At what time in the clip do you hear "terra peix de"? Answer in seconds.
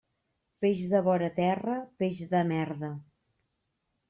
1.39-2.43